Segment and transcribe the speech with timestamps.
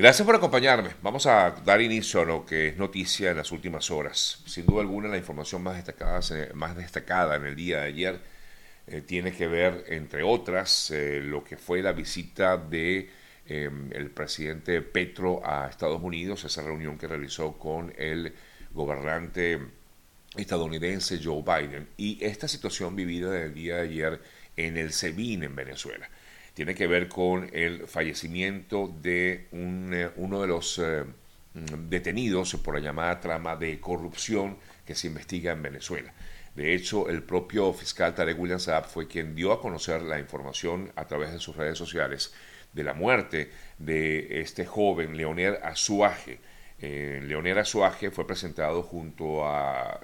[0.00, 0.90] Gracias por acompañarme.
[1.02, 4.44] Vamos a dar inicio a lo que es noticia en las últimas horas.
[4.46, 6.20] Sin duda alguna, la información más destacada,
[6.54, 8.20] más destacada en el día de ayer
[8.86, 13.10] eh, tiene que ver, entre otras, eh, lo que fue la visita de
[13.46, 18.32] em, el presidente Petro a Estados Unidos, esa reunión que realizó con el
[18.70, 19.60] gobernante
[20.36, 24.20] estadounidense Joe Biden y esta situación vivida el día de ayer
[24.56, 26.08] en el SEBIN en Venezuela
[26.58, 31.04] tiene que ver con el fallecimiento de eh, uno de los eh,
[31.54, 36.12] detenidos por la llamada trama de corrupción que se investiga en Venezuela.
[36.56, 40.90] De hecho, el propio fiscal Tarek William Saab fue quien dio a conocer la información
[40.96, 42.34] a través de sus redes sociales
[42.72, 46.40] de la muerte de este joven Leonel Azuaje.
[46.80, 50.00] Eh, Leonel Azuaje fue presentado junto a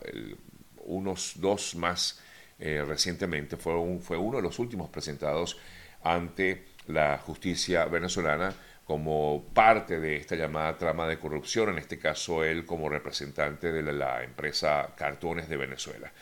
[0.84, 2.20] unos dos más
[2.56, 5.58] recientemente, fue, fue uno de los últimos presentados
[6.04, 8.54] ante la justicia venezolana
[8.84, 13.92] como parte de esta llamada trama de corrupción, en este caso él como representante de
[13.92, 16.12] la, empresa Cartones de Venezuela.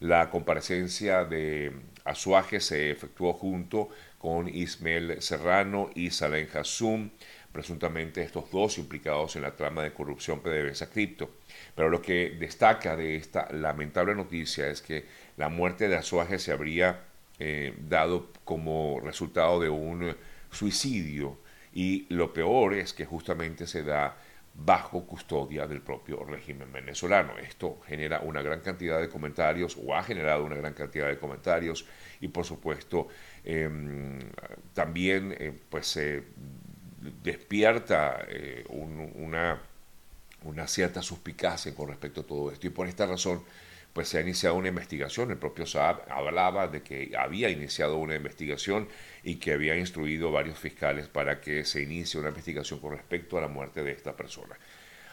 [0.00, 1.72] La comparecencia de
[2.04, 7.10] Azuaje se efectuó junto con Ismael Serrano y Salem Hassum,
[7.52, 11.38] presuntamente estos dos implicados en la trama de corrupción PDVSA Cripto.
[11.74, 16.52] Pero lo que destaca de esta lamentable noticia es que la muerte de Azuaje se
[16.52, 17.09] habría
[17.40, 20.14] eh, dado como resultado de un
[20.50, 21.38] suicidio
[21.72, 24.16] y lo peor es que justamente se da
[24.54, 27.38] bajo custodia del propio régimen venezolano.
[27.38, 31.86] Esto genera una gran cantidad de comentarios o ha generado una gran cantidad de comentarios
[32.20, 33.08] y por supuesto
[33.42, 34.18] em,
[34.74, 36.24] también eh, pues se
[37.22, 39.62] despierta eh, una,
[40.44, 43.42] una cierta suspicacia con respecto a todo esto y por esta razón
[43.92, 45.30] pues se ha iniciado una investigación.
[45.30, 48.88] El propio Saab hablaba de que había iniciado una investigación
[49.22, 53.40] y que había instruido varios fiscales para que se inicie una investigación con respecto a
[53.40, 54.56] la muerte de esta persona.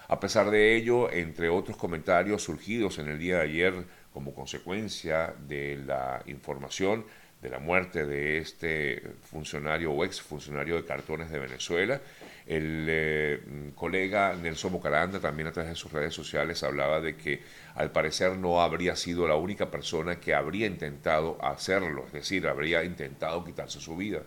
[0.09, 3.73] A pesar de ello, entre otros comentarios surgidos en el día de ayer
[4.14, 7.05] como consecuencia de la información
[7.42, 12.02] de la muerte de este funcionario o ex funcionario de cartones de Venezuela,
[12.48, 17.42] el eh, colega Nelson Bocaranda también a través de sus redes sociales hablaba de que
[17.76, 22.83] al parecer no habría sido la única persona que habría intentado hacerlo, es decir, habría
[22.83, 24.21] intentado quitarse su vida,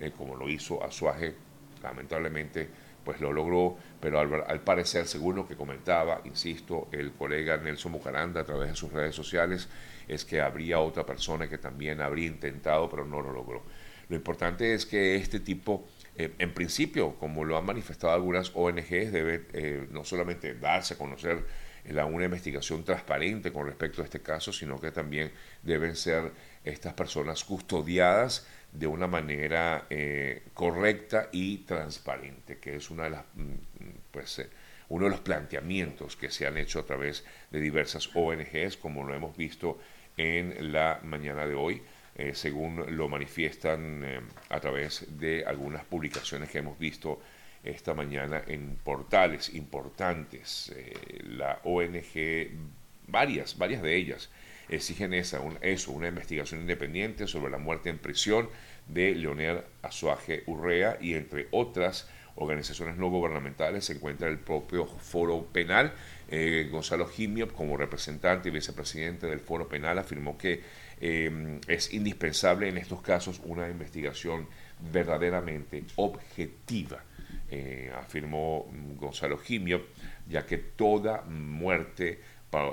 [0.00, 1.34] eh, como lo hizo Azuaje,
[1.82, 2.68] lamentablemente
[3.08, 8.42] pues lo logró, pero al, parecer, según lo que comentaba, insisto, el colega Nelson Bucaranda
[8.42, 9.66] a través de sus redes sociales,
[10.08, 13.62] es que habría otra persona que también habría intentado, pero no lo logró.
[14.08, 15.86] Lo importante es que este tipo
[16.18, 20.98] eh, en principio, como lo han manifestado algunas ONGs, debe eh, no solamente darse a
[20.98, 21.44] conocer
[21.84, 25.30] la, una investigación transparente con respecto a este caso, sino que también
[25.62, 26.32] deben ser
[26.64, 33.24] estas personas custodiadas de una manera eh, correcta y transparente, que es una de las,
[33.34, 33.54] mm,
[34.10, 34.44] pues,
[34.88, 39.14] uno de los planteamientos que se han hecho a través de diversas ONGs, como lo
[39.14, 39.78] hemos visto
[40.18, 41.82] en la mañana de hoy.
[42.18, 47.20] Eh, según lo manifiestan eh, a través de algunas publicaciones que hemos visto
[47.62, 50.72] esta mañana en portales importantes.
[50.74, 52.50] Eh, la ONG,
[53.06, 54.30] varias, varias de ellas,
[54.68, 58.48] exigen esa, eso, una investigación independiente sobre la muerte en prisión
[58.88, 65.46] de Leonel Azuaje Urrea y entre otras organizaciones no gubernamentales se encuentra el propio Foro
[65.52, 65.92] Penal.
[66.70, 70.62] Gonzalo Jimio, como representante y vicepresidente del Foro Penal, afirmó que
[71.00, 74.48] Em, es indispensable en estos casos una investigación
[74.92, 77.04] verdaderamente objetiva,
[77.50, 79.86] eh, afirmó Gonzalo Jimio,
[80.28, 82.20] ya que toda muerte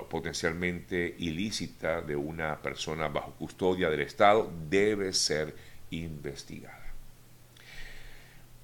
[0.10, 5.54] potencialmente ilícita de una persona bajo custodia del Estado debe ser
[5.92, 6.85] investigada.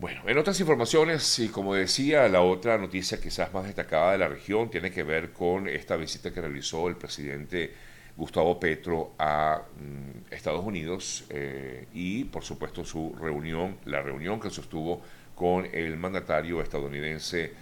[0.01, 4.27] Bueno, en otras informaciones, y como decía, la otra noticia quizás más destacada de la
[4.29, 7.71] región tiene que ver con esta visita que realizó el presidente
[8.17, 14.49] Gustavo Petro a mm, Estados Unidos eh, y por supuesto su reunión, la reunión que
[14.49, 15.03] sostuvo
[15.35, 17.53] con el mandatario estadounidense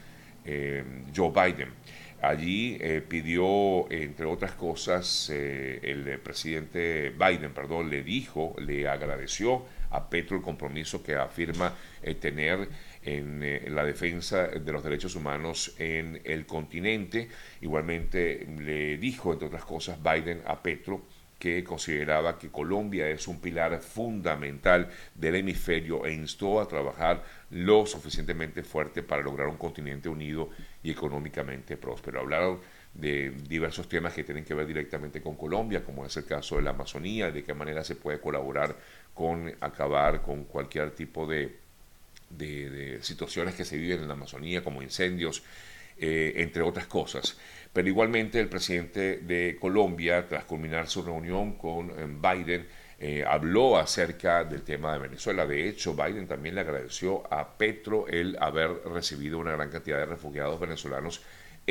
[0.45, 0.81] eh,
[1.13, 1.73] Joe Biden.
[2.21, 10.09] Allí eh, pidió, entre otras cosas, el presidente Biden, perdón, le dijo, le agradeció a
[10.09, 11.73] Petro el compromiso que afirma
[12.19, 12.69] tener
[13.03, 17.29] eh, en, la defensa de los derechos humanos en el continente.
[17.61, 21.01] Igualmente le dijo, entre otras cosas, Biden a Petro
[21.39, 27.85] que consideraba que Colombia es un pilar fundamental del hemisferio e instó a trabajar lo
[27.85, 30.49] suficientemente fuerte para lograr un continente unido
[30.83, 32.19] y económicamente próspero.
[32.19, 32.59] Hablaron
[32.93, 36.63] de diversos temas que tienen que ver directamente con Colombia, como es el caso de
[36.63, 38.75] la Amazonía, de qué manera se puede colaborar
[39.13, 41.69] con acabar con cualquier tipo de
[42.29, 45.43] de, situaciones que se viven en la Amazonía, como incendios,
[45.97, 47.37] eh, entre otras cosas.
[47.73, 52.67] Pero igualmente el presidente de Colombia, tras culminar su reunión con eh, Biden,
[53.01, 55.45] eh, habló acerca del tema de Venezuela.
[55.45, 60.05] De hecho, Biden también le agradeció a Petro el haber recibido una gran cantidad de
[60.05, 61.21] refugiados venezolanos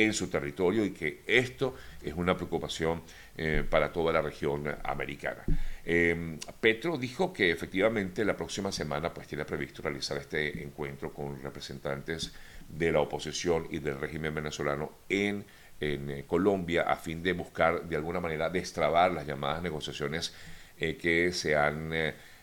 [0.04, 3.02] en su territorio y que esto es una preocupación
[3.36, 5.44] eh, para toda la región americana.
[5.84, 11.42] Em, Petro dijo que efectivamente la próxima semana pues tiene previsto realizar este encuentro con
[11.42, 12.32] representantes
[12.68, 15.44] de la oposición y del régimen venezolano en,
[15.80, 20.32] eh, Colombia a fin de buscar de alguna manera destrabar las llamadas negociaciones
[20.78, 21.92] eh, que se han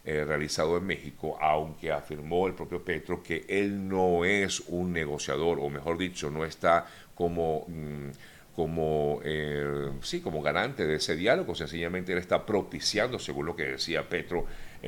[0.06, 5.60] eh, realizado en México, aunque afirmó el propio Petro que él no es un negociador,
[5.60, 7.66] o mejor dicho, no está como...
[7.68, 8.12] Mm,
[8.56, 9.20] como,
[10.02, 14.46] sí, como garante de ese diálogo, sencillamente él está propiciando, según lo que decía Petro,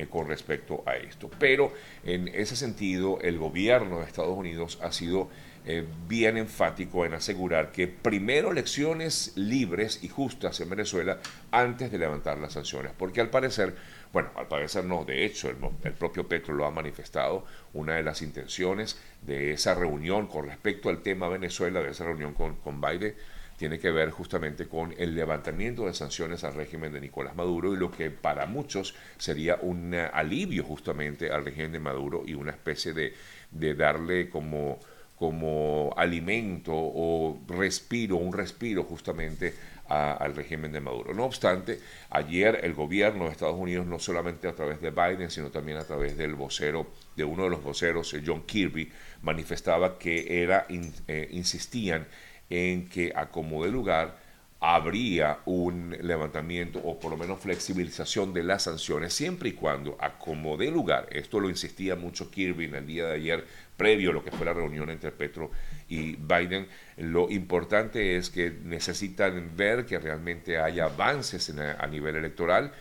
[0.08, 1.30] con respecto a esto.
[1.38, 5.28] Pero en ese sentido, el gobierno de Estados Unidos ha sido
[5.64, 11.18] eh, bien enfático en asegurar que primero elecciones libres y justas en Venezuela
[11.50, 13.74] antes de levantar las sanciones, porque al parecer,
[14.12, 17.44] bueno, al parecer no, de hecho el, propio Petro lo ha manifestado,
[17.74, 22.34] una de las intenciones de esa reunión con respecto al tema Venezuela, de esa reunión
[22.34, 23.14] con, con Biden,
[23.58, 27.76] tiene que ver justamente con el levantamiento de sanciones al régimen de Nicolás Maduro y
[27.76, 32.92] lo que para muchos sería un alivio justamente al régimen de Maduro y una especie
[32.92, 33.14] de,
[33.50, 34.78] de darle como
[35.18, 39.54] como alimento o respiro, un respiro justamente
[39.88, 41.14] al régimen de Maduro.
[41.14, 41.80] No obstante,
[42.10, 45.84] ayer el gobierno de Estados Unidos, no solamente a través de Biden, sino también a
[45.84, 46.86] través del vocero,
[47.16, 48.92] de uno de los voceros, eh, John Kirby,
[49.22, 52.06] manifestaba que era, eh, insistían
[52.50, 54.27] en que a como de lugar
[54.60, 60.70] habría un levantamiento o por lo menos flexibilización de las sanciones, siempre y cuando acomode
[60.70, 63.44] lugar, esto lo insistía mucho Kirby en el día de ayer,
[63.76, 65.52] previo a lo que fue la reunión entre Petro
[65.88, 66.66] y Biden,
[66.96, 72.72] lo importante es que necesitan ver que realmente haya avances a nivel electoral,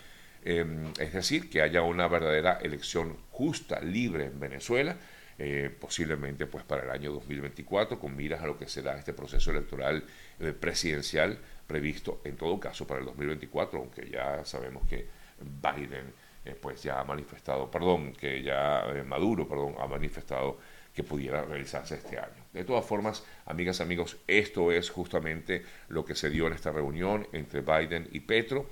[0.44, 4.98] em, es decir, que haya una verdadera elección justa, libre en Venezuela,
[5.40, 9.52] eh, posiblemente pues para el año 2024, con miras a lo que será este proceso
[9.52, 10.04] electoral
[10.40, 15.06] eh, presidencial previsto en todo caso para el 2024, aunque ya sabemos que
[15.40, 16.14] Biden
[16.46, 20.58] eh, pues ya ha manifestado, perdón, que ya eh, Maduro, perdón, ha manifestado
[20.96, 22.44] que pudiera realizarse este año.
[22.54, 27.28] De todas formas, amigas, amigos, esto es justamente lo que se dio en esta reunión
[27.34, 28.68] entre Biden y Petro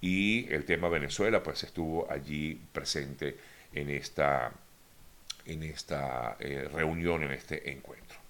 [0.00, 3.36] y el tema Venezuela pues estuvo allí presente
[3.72, 4.52] en esta,
[5.46, 8.23] en esta eh, reunión, en este encuentro.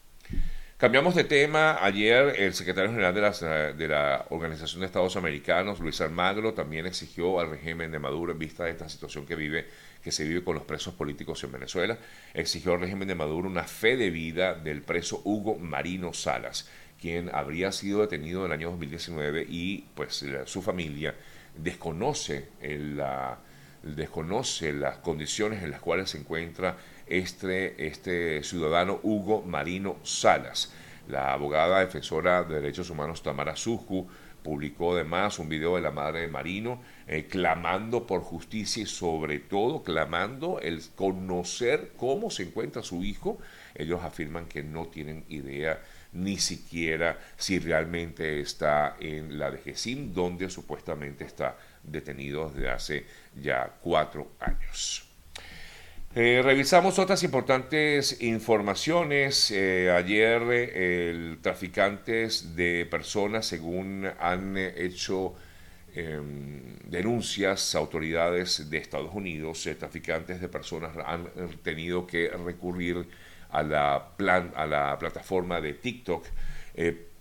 [0.77, 1.79] Cambiamos de tema.
[1.85, 7.39] Ayer el secretario general de, de, la Organización de Estados Americanos, Luis Almagro, también exigió
[7.39, 9.69] al régimen de Maduro, en vista de esta situación que vive,
[10.03, 11.97] que se vive con los presos políticos en Venezuela,
[12.35, 16.69] exigió al régimen de Maduro una fe de vida del preso Hugo Marino Salas,
[17.01, 21.15] quien habría sido detenido en el año 2019 y pues su familia
[21.57, 23.39] desconoce la
[23.85, 26.77] desconoce las condiciones en las cuales se encuentra
[27.07, 30.73] este, este ciudadano Hugo Marino Salas.
[31.09, 34.09] La abogada defensora de derechos humanos Tamara Suju
[34.43, 39.39] publicó además un video de la madre de Marino eh, clamando por justicia y sobre
[39.39, 43.39] todo clamando el conocer cómo se encuentra su hijo.
[43.75, 45.83] Ellos afirman que no tienen idea
[46.13, 49.61] ni siquiera si realmente está en la de
[50.13, 53.07] donde supuestamente está detenido desde hace
[53.41, 55.05] ya cuatro años.
[56.17, 59.51] Eh, revisamos otras importantes informaciones.
[59.51, 65.35] Eh, ayer el traficantes de personas, según han hecho
[65.93, 71.27] em, denuncias autoridades de Estados Unidos, eh, traficantes de personas han
[71.65, 73.09] tenido que recurrir
[73.51, 76.27] a la, plan, a la plataforma de TikTok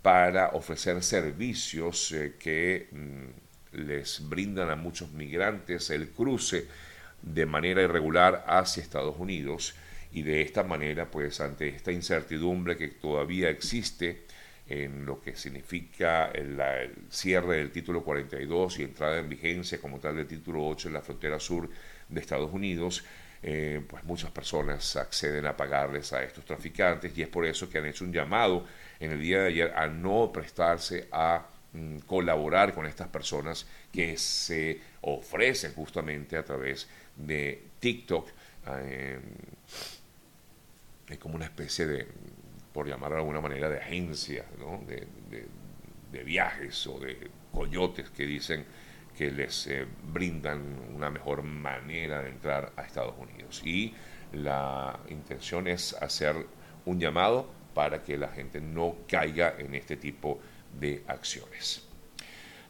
[0.04, 3.43] para ofrecer servicios que mm,
[3.74, 6.68] les brindan a muchos migrantes el cruce
[7.22, 9.76] de manera irregular hacia Estados Unidos
[10.12, 14.26] y de esta manera, pues ante esta incertidumbre que todavía existe
[14.68, 16.58] en lo que significa el,
[17.10, 21.02] cierre del título 42 y entrada en vigencia como tal del título 8 en la
[21.02, 21.70] frontera sur
[22.08, 23.04] de Estados Unidos,
[23.42, 27.80] eh, pues muchas personas acceden a pagarles a estos traficantes y es por eso que
[27.80, 28.66] han hecho un llamado
[29.00, 31.46] en el día de ayer a no prestarse a
[32.06, 38.30] colaborar con estas personas que se ofrecen justamente a través de TikTok.
[38.68, 39.20] Eh,
[41.10, 42.08] es como una especie de,
[42.72, 44.46] por llamarlo de alguna manera, de agencia
[44.88, 45.08] de,
[46.12, 48.66] de, viajes o de coyotes que dicen
[49.18, 50.62] que les eh, brindan
[50.94, 53.62] una mejor manera de entrar a Estados Unidos.
[53.66, 53.94] Y
[54.32, 56.36] la intención es hacer
[56.86, 60.53] un llamado para que la gente no caiga en este tipo de
[61.08, 61.84] acciones.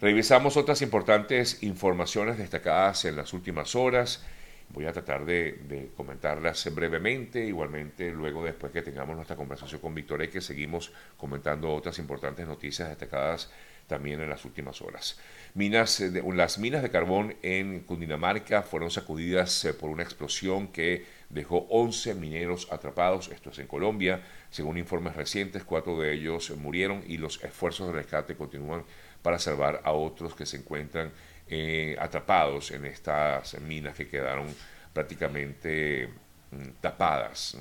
[0.02, 4.24] Revisamos otras importantes informaciones destacadas en las últimas horas.
[4.70, 10.28] Voy a tratar de, comentarlas brevemente, igualmente luego después que tengamos nuestra conversación con Víctor
[10.30, 13.50] que seguimos comentando otras importantes noticias destacadas
[13.88, 15.20] también en las últimas horas.
[15.54, 21.68] Minas, las minas de carbón en Cundinamarca fueron sacudidas eh, por una explosión que dejó
[21.70, 24.22] 11 mineros atrapados, esto es en Colombia.
[24.50, 28.84] Según informes recientes, cuatro de ellos murieron y los esfuerzos de rescate continúan
[29.22, 31.12] para salvar a otros que se encuentran
[31.48, 34.48] eh, atrapados en estas minas que quedaron
[34.94, 36.10] prácticamente
[36.52, 37.58] mm, tapadas.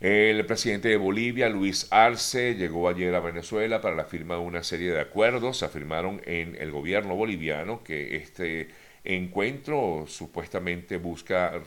[0.00, 4.62] El presidente de Bolivia, Luis Arce, llegó ayer a Venezuela para la firma de una
[4.62, 5.64] serie de acuerdos.
[5.64, 8.68] Afirmaron en el gobierno boliviano que este
[9.02, 11.60] encuentro supuestamente busca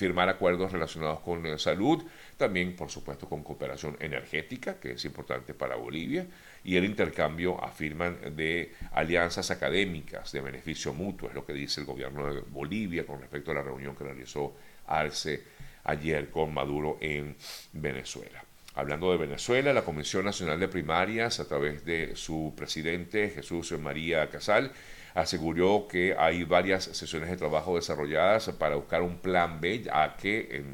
[0.00, 2.02] firmar acuerdos relacionados con salud,
[2.38, 6.26] también por supuesto con cooperación energética, que es importante para Bolivia,
[6.64, 11.86] y el intercambio, afirman, de alianzas académicas de beneficio mutuo, es lo que dice el
[11.86, 15.42] gobierno de Bolivia con respecto a la reunión que realizó Arce
[15.84, 17.36] ayer con Maduro en
[17.74, 18.42] Venezuela.
[18.76, 24.30] Hablando de Venezuela, la Comisión Nacional de Primarias, a través de su presidente Jesús María
[24.30, 24.72] Casal,
[25.14, 30.64] aseguró que hay varias sesiones de trabajo desarrolladas para buscar un plan B, a que,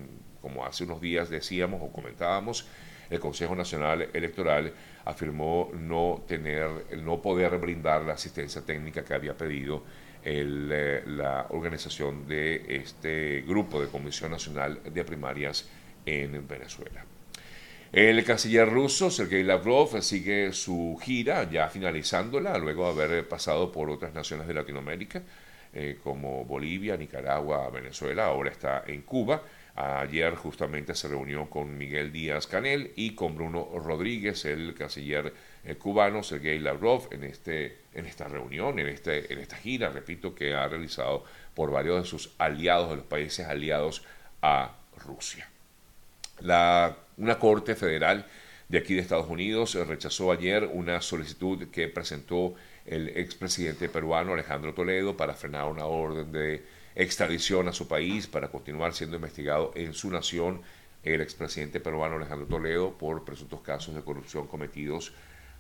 [0.41, 2.67] como hace unos días decíamos o comentábamos,
[3.11, 4.73] el Consejo Nacional Electoral
[5.05, 9.85] afirmó no tener, no poder brindar la asistencia técnica que había pedido
[10.25, 15.69] eh, la organización de este grupo de Comisión Nacional de Primarias
[16.05, 17.05] en Venezuela.
[17.93, 23.91] El canciller ruso, Sergei Lavrov, sigue su gira, ya finalizándola, luego de haber pasado por
[23.91, 25.23] otras naciones de Latinoamérica,
[25.73, 29.43] eh, como Bolivia, Nicaragua, Venezuela, ahora está en Cuba.
[29.77, 35.33] Ayer justamente se reunió con Miguel Díaz Canel y con Bruno Rodríguez, el canciller
[35.65, 40.35] eh, cubano, Sergei Lavrov, en, este, en esta reunión, en, este, en esta gira, repito,
[40.35, 41.25] que ha realizado
[41.55, 44.03] por varios de sus aliados, de los países aliados
[44.41, 45.49] a Rusia.
[46.41, 48.27] La una corte federal
[48.69, 52.55] de aquí de Estados Unidos rechazó ayer una solicitud que presentó
[52.85, 58.49] el expresidente peruano Alejandro Toledo para frenar una orden de extradición a su país para
[58.49, 60.63] continuar siendo investigado en su nación
[61.03, 65.13] el expresidente peruano Alejandro Toledo por presuntos casos de corrupción cometidos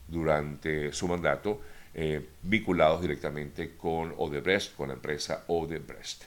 [0.08, 1.60] durante su mandato
[1.94, 6.24] eh, vinculados directamente con Odebrecht, con la empresa Odebrecht.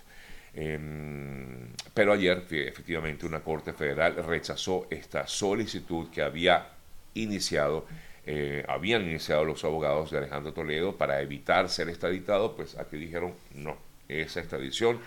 [0.54, 6.70] Em, pero ayer, efectivamente, una Corte Federal rechazó esta solicitud que había
[7.14, 7.86] iniciado,
[8.26, 13.34] eh, habían iniciado los abogados de Alejandro Toledo para evitar ser extraditado, pues aquí dijeron
[13.54, 13.78] no,
[14.08, 15.00] esa extradición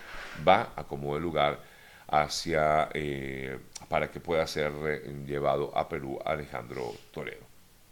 [0.46, 1.60] va a como de lugar
[2.08, 3.58] hacia, eh,
[3.88, 7.51] para que pueda ser eh, llevado a Perú Alejandro Toledo.